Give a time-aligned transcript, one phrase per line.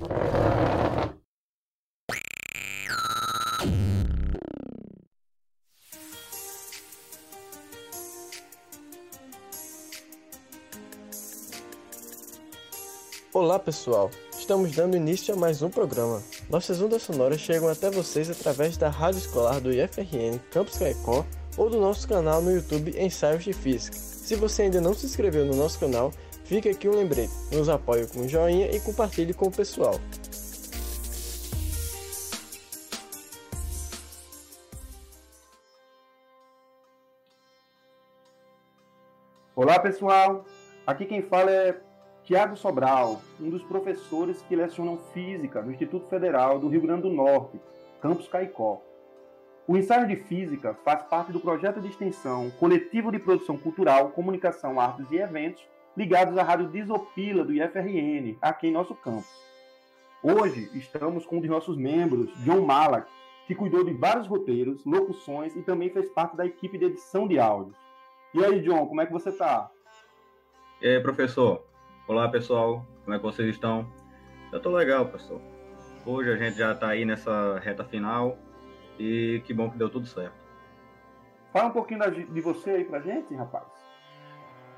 [0.00, 1.10] Olá
[13.58, 14.08] pessoal,
[14.38, 16.22] estamos dando início a mais um programa.
[16.48, 21.26] Nossas ondas sonoras chegam até vocês através da rádio escolar do IFRN Campus Caicó
[21.56, 23.96] ou do nosso canal no YouTube Ensaios de Física.
[23.96, 26.12] Se você ainda não se inscreveu no nosso canal,
[26.48, 30.00] fica aqui um lembrete, nos apoie com um joinha e compartilhe com o pessoal.
[39.54, 40.46] Olá pessoal,
[40.86, 41.78] aqui quem fala é
[42.24, 47.10] Tiago Sobral, um dos professores que lecionam Física no Instituto Federal do Rio Grande do
[47.10, 47.60] Norte,
[48.00, 48.80] Campus Caicó.
[49.66, 54.80] O ensaio de Física faz parte do projeto de extensão Coletivo de Produção Cultural, Comunicação,
[54.80, 55.68] Artes e Eventos,
[55.98, 59.26] ligados à Rádio Disopila do IFRN, aqui em nosso campus.
[60.22, 63.10] Hoje estamos com um de nossos membros, John Malak,
[63.48, 67.40] que cuidou de vários roteiros, locuções e também fez parte da equipe de edição de
[67.40, 67.76] áudios.
[68.32, 69.72] E aí, John, como é que você está?
[70.80, 71.64] E aí, professor?
[72.06, 73.84] Olá pessoal, como é que vocês estão?
[74.52, 75.42] Eu tô legal, pessoal.
[76.06, 78.38] Hoje a gente já tá aí nessa reta final
[79.00, 80.36] e que bom que deu tudo certo.
[81.52, 83.87] Fala um pouquinho de você aí pra gente, rapaz.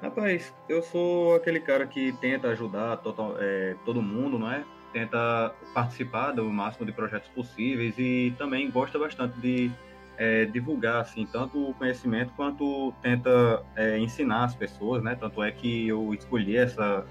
[0.02, 4.64] Rapaz, eu sou aquele cara que tenta ajudar total, é, todo mundo, não é?
[4.94, 9.70] Tenta participar do máximo de projetos possíveis e também gosta bastante de
[10.16, 15.14] é, divulgar assim tanto o conhecimento quanto tenta é, ensinar as pessoas, né?
[15.14, 17.06] Tanto é que eu escolhi essa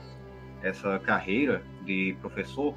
[0.61, 2.75] essa carreira de professor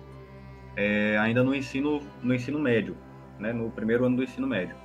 [0.77, 2.97] é, ainda no ensino no ensino médio,
[3.39, 3.51] né?
[3.53, 4.77] No primeiro ano do ensino médio.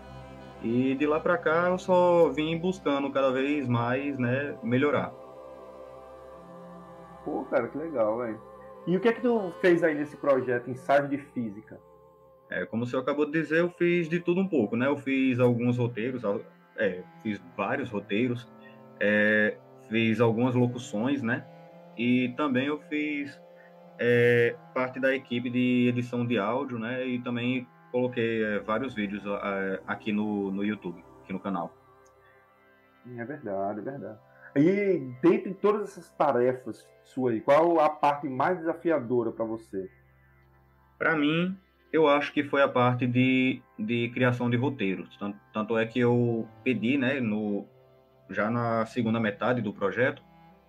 [0.63, 4.57] E de lá para cá eu só vim buscando cada vez mais, né?
[4.63, 5.13] Melhorar.
[7.23, 8.41] Pô, cara, que legal, velho.
[8.87, 11.79] E o que é que tu fez aí nesse projeto Ensaio de Física?
[12.49, 14.87] É, como o senhor acabou de dizer, eu fiz de tudo um pouco, né?
[14.87, 16.23] Eu fiz alguns roteiros,
[16.77, 18.47] é, fiz vários roteiros,
[18.99, 19.57] é,
[19.89, 21.45] fiz algumas locuções, né?
[21.97, 23.37] E também eu fiz
[23.99, 27.05] é, parte da equipe de edição de áudio, né?
[27.05, 31.75] E também coloquei é, vários vídeos é, aqui no, no YouTube, aqui no canal.
[33.17, 34.19] É verdade, é verdade.
[34.55, 39.89] E dentre todas essas tarefas suas, qual a parte mais desafiadora para você?
[40.97, 41.57] Para mim,
[41.91, 45.15] eu acho que foi a parte de, de criação de roteiros.
[45.17, 47.65] Tanto, tanto é que eu pedi, né, no,
[48.29, 50.21] já na segunda metade do projeto,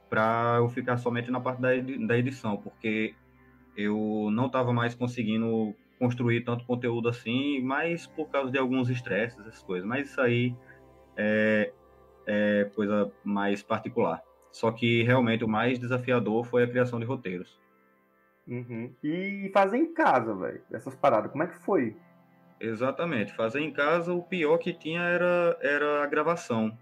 [0.08, 1.70] para eu ficar somente na parte da,
[2.06, 3.14] da edição, porque
[3.76, 9.38] eu não estava mais conseguindo construir tanto conteúdo assim, mas por causa de alguns estresses,
[9.40, 9.86] essas coisas.
[9.86, 10.54] Mas isso aí
[11.16, 11.72] é,
[12.26, 14.22] é coisa mais particular.
[14.50, 17.60] Só que realmente o mais desafiador foi a criação de roteiros.
[18.46, 18.92] Uhum.
[19.02, 21.94] E fazer em casa, velho, essas paradas, como é que foi?
[22.58, 26.76] Exatamente, fazer em casa, o pior que tinha era, era a gravação.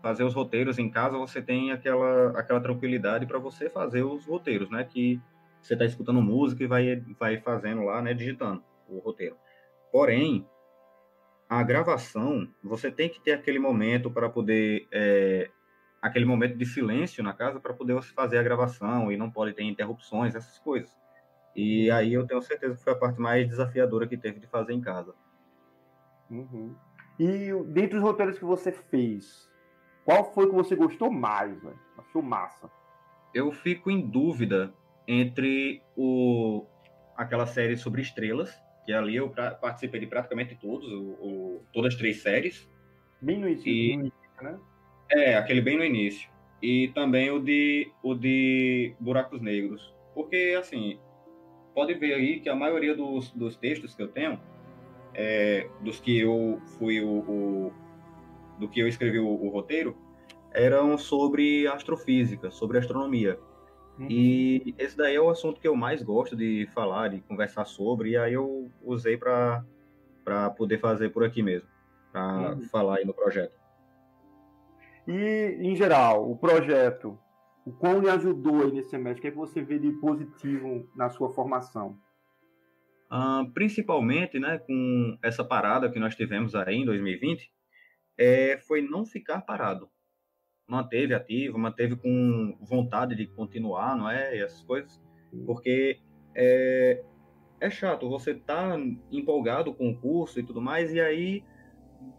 [0.00, 4.70] Fazer os roteiros em casa, você tem aquela, aquela tranquilidade para você fazer os roteiros,
[4.70, 4.84] né?
[4.84, 5.20] Que
[5.62, 8.12] você está escutando música e vai, vai fazendo lá, né?
[8.12, 9.36] Digitando o roteiro.
[9.90, 10.46] Porém,
[11.48, 14.88] a gravação, você tem que ter aquele momento para poder.
[14.90, 15.50] É,
[16.00, 19.62] aquele momento de silêncio na casa para poder fazer a gravação e não pode ter
[19.62, 20.90] interrupções, essas coisas.
[21.54, 24.72] E aí eu tenho certeza que foi a parte mais desafiadora que teve de fazer
[24.72, 25.14] em casa.
[26.28, 26.74] Uhum.
[27.20, 29.48] E dentre os roteiros que você fez,
[30.04, 31.78] qual foi que você gostou mais, velho?
[31.98, 32.68] Achou massa?
[33.32, 34.74] Eu fico em dúvida
[35.06, 36.66] entre o
[37.16, 38.52] aquela série sobre estrelas,
[38.84, 42.68] que ali eu pra, participei de praticamente todos, o, o, todas as três séries.
[43.20, 43.96] Bem no início, e...
[43.96, 44.58] no início né?
[45.10, 46.28] É, aquele bem no início.
[46.60, 49.94] E também o de, o de Buracos Negros.
[50.14, 50.98] Porque, assim,
[51.74, 54.40] pode ver aí que a maioria dos, dos textos que eu tenho,
[55.14, 57.72] é, dos que eu fui o, o
[58.58, 59.96] do que eu escrevi o, o, roteiro,
[60.52, 63.38] eram sobre astrofísica, sobre astronomia.
[63.98, 64.06] Uhum.
[64.10, 68.10] E esse daí é o assunto que eu mais gosto de falar, de conversar sobre,
[68.10, 69.64] e aí eu usei para
[70.56, 71.68] poder fazer por aqui mesmo,
[72.10, 72.62] para uhum.
[72.62, 73.60] falar aí no projeto.
[75.06, 77.18] E, em geral, o projeto,
[77.66, 79.18] o quão lhe ajudou aí nesse semestre?
[79.18, 81.98] O que, é que você vê de positivo na sua formação?
[83.10, 87.52] Ah, principalmente, né, com essa parada que nós tivemos aí em 2020,
[88.16, 89.90] é, foi não ficar parado.
[90.72, 94.36] Manteve ativo, manteve com vontade de continuar, não é?
[94.36, 94.98] E essas coisas.
[95.44, 95.98] Porque
[96.34, 97.02] é,
[97.60, 98.78] é chato, você tá
[99.10, 101.44] empolgado com o curso e tudo mais, e aí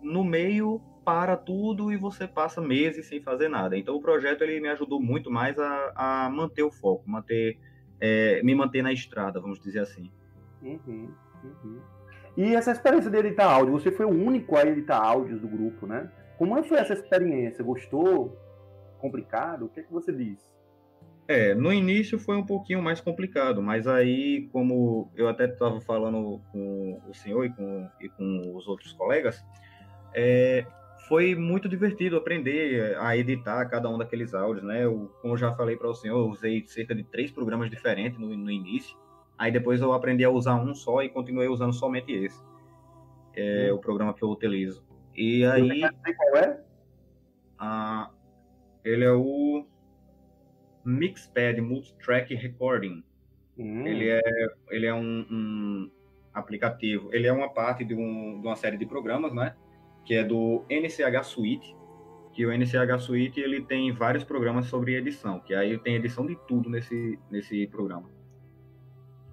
[0.01, 3.75] no meio para tudo e você passa meses sem fazer nada.
[3.75, 7.57] Então o projeto ele me ajudou muito mais a, a manter o foco, manter
[7.99, 10.11] é, me manter na estrada, vamos dizer assim.
[10.61, 11.09] Uhum,
[11.43, 11.81] uhum.
[12.35, 15.85] E essa experiência de editar áudio, você foi o único a editar áudios do grupo,
[15.85, 16.11] né?
[16.45, 17.63] Como foi essa experiência?
[17.63, 18.37] Gostou?
[18.99, 19.63] Complicado?
[19.63, 20.51] O que é que você diz?
[21.25, 26.41] É, no início foi um pouquinho mais complicado, mas aí, como eu até estava falando
[26.51, 29.41] com o senhor e com, e com os outros colegas,
[30.13, 30.65] é,
[31.07, 34.83] foi muito divertido aprender a editar cada um daqueles áudios, né?
[34.83, 38.19] Eu, como eu já falei para o senhor, eu usei cerca de três programas diferentes
[38.19, 38.97] no, no, início,
[39.37, 42.43] aí depois eu aprendi a usar um só e continuei usando somente esse,
[43.33, 43.77] é hum.
[43.77, 44.91] o programa que eu utilizo.
[45.15, 45.81] E aí...
[46.15, 46.59] Qual é?
[47.57, 48.11] Ah,
[48.83, 49.65] ele é o
[50.85, 53.03] Mixpad Multitrack Recording.
[53.57, 53.85] Hum.
[53.85, 54.21] Ele é,
[54.69, 55.91] ele é um, um,
[56.33, 59.55] aplicativo, ele é uma parte de, um, de uma série de programas, né?
[60.05, 61.75] Que é do NCH Suite,
[62.33, 66.35] que o NCH Suite ele tem vários programas sobre edição, que aí tem edição de
[66.47, 68.09] tudo nesse, nesse programa.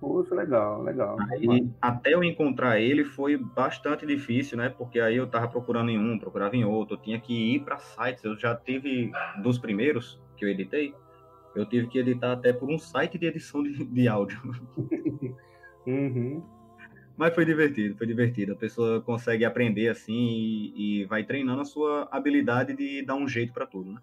[0.00, 1.16] Poxa, legal, legal.
[1.30, 4.70] Aí, até eu encontrar ele foi bastante difícil, né?
[4.70, 7.78] Porque aí eu tava procurando em um, procurava em outro, eu tinha que ir para
[7.78, 8.24] sites.
[8.24, 9.12] Eu já tive
[9.42, 10.94] dos primeiros que eu editei,
[11.54, 14.40] eu tive que editar até por um site de edição de, de áudio.
[15.86, 16.42] uhum.
[17.14, 18.54] Mas foi divertido, foi divertido.
[18.54, 23.28] A pessoa consegue aprender assim e, e vai treinando a sua habilidade de dar um
[23.28, 24.00] jeito para tudo, né?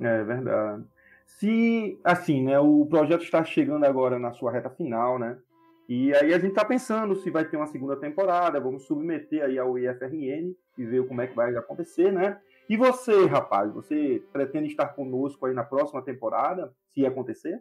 [0.00, 0.84] É verdade.
[1.26, 5.38] Se, assim, né, o projeto está chegando agora na sua reta final, né?
[5.88, 9.58] E aí a gente está pensando se vai ter uma segunda temporada, vamos submeter aí
[9.58, 12.40] ao IFRN e ver como é que vai acontecer, né?
[12.68, 17.60] E você, rapaz, você pretende estar conosco aí na próxima temporada, se acontecer?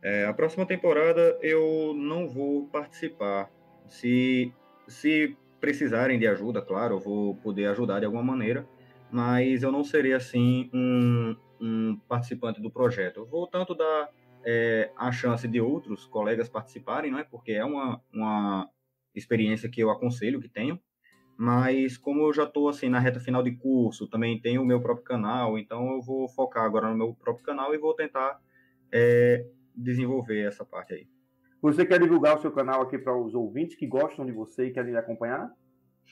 [0.00, 3.50] É, a próxima temporada eu não vou participar.
[3.88, 4.52] Se,
[4.86, 8.66] se precisarem de ajuda, claro, eu vou poder ajudar de alguma maneira,
[9.10, 13.20] mas eu não serei assim um, um participante do projeto.
[13.20, 14.10] Eu vou tanto dar
[14.44, 17.24] é, a chance de outros colegas participarem, não é?
[17.24, 18.68] Porque é uma, uma
[19.14, 20.78] experiência que eu aconselho que tenham,
[21.36, 24.80] mas como eu já estou assim na reta final de curso, também tenho o meu
[24.80, 28.40] próprio canal, então eu vou focar agora no meu próprio canal e vou tentar
[28.92, 31.06] é, desenvolver essa parte aí.
[31.60, 34.72] Você quer divulgar o seu canal aqui para os ouvintes que gostam de você e
[34.72, 35.52] querem acompanhar?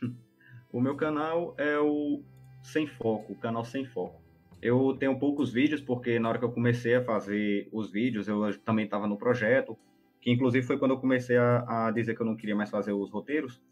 [0.72, 2.22] O meu canal é o
[2.60, 4.20] Sem Foco, o canal Sem Foco.
[4.60, 8.58] Eu tenho poucos vídeos porque na hora que eu comecei a fazer os vídeos, eu
[8.60, 9.76] também estava no projeto,
[10.20, 12.92] que inclusive foi quando eu comecei a, a dizer que eu não queria mais fazer
[12.92, 13.62] os roteiros.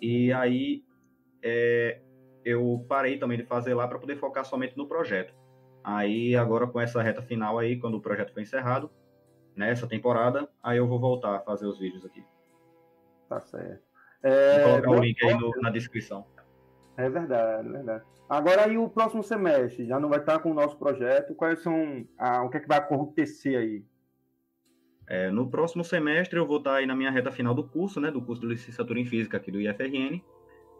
[0.00, 0.84] E aí
[1.42, 2.00] é,
[2.44, 5.34] eu parei também de fazer lá para poder focar somente no projeto.
[5.82, 8.90] Aí agora com essa reta final aí, quando o projeto foi encerrado,
[9.54, 12.22] nessa temporada, aí eu vou voltar a fazer os vídeos aqui.
[13.28, 13.82] Tá certo.
[14.22, 16.26] É, vou colocar o link aí no, na descrição.
[16.96, 18.04] É verdade, é verdade.
[18.28, 21.34] Agora aí o próximo semestre já não vai estar com o nosso projeto.
[21.34, 23.84] Quais são ah, o que é que vai acontecer aí?
[25.08, 28.10] É, no próximo semestre eu vou estar aí na minha reta final do curso, né,
[28.10, 30.20] do curso de licenciatura em física aqui do IFRN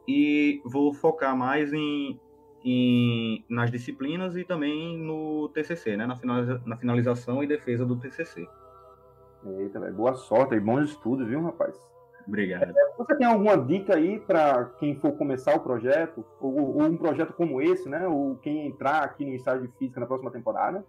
[0.08, 2.18] e vou focar mais em,
[2.64, 7.96] em, nas disciplinas e também no TCC, né, na, finaliza, na finalização e defesa do
[7.96, 8.48] TCC.
[9.44, 11.76] Eita, véio, boa sorte e bons estudos, viu, rapaz?
[12.26, 12.76] Obrigado.
[12.76, 16.96] É, você tem alguma dica aí para quem for começar o projeto, ou, ou, um
[16.96, 20.84] projeto como esse, né, ou quem entrar aqui no estágio de física na próxima temporada?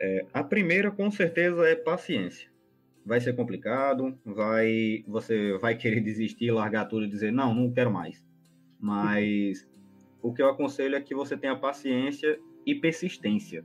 [0.00, 2.50] É, a primeira, com certeza, é paciência.
[3.06, 7.92] Vai ser complicado, vai, você vai querer desistir, largar tudo e dizer não, não quero
[7.92, 8.24] mais.
[8.80, 9.64] Mas
[10.20, 13.64] o que eu aconselho é que você tenha paciência e persistência.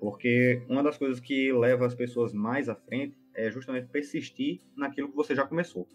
[0.00, 5.08] Porque uma das coisas que leva as pessoas mais à frente é justamente persistir naquilo
[5.08, 5.86] que você já começou.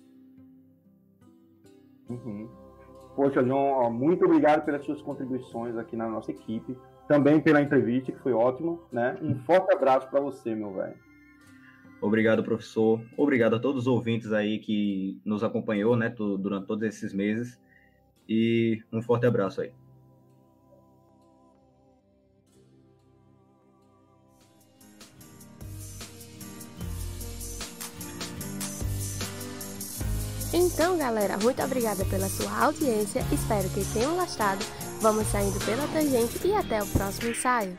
[2.10, 2.50] Uhum.
[3.16, 6.76] Poxa, John, muito obrigado pelas suas contribuições aqui na nossa equipe.
[7.08, 8.80] Também pela entrevista, que foi ótima.
[8.92, 9.18] Né?
[9.22, 10.96] Um forte abraço para você, meu velho.
[12.02, 13.02] Obrigado, professor.
[13.16, 17.62] Obrigado a todos os ouvintes aí que nos acompanhou né, durante todos esses meses.
[18.28, 19.72] E um forte abraço aí.
[30.64, 33.22] Então, galera, muito obrigada pela sua audiência.
[33.34, 34.64] Espero que tenham gostado.
[35.02, 37.78] Vamos saindo pela tangente e até o próximo ensaio.